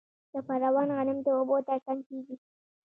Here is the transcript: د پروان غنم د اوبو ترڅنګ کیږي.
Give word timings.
د 0.33 0.35
پروان 0.47 0.89
غنم 0.97 1.17
د 1.23 1.27
اوبو 1.37 1.55
ترڅنګ 1.67 1.99
کیږي. 2.07 2.35